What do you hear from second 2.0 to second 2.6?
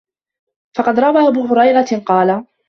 قَالَ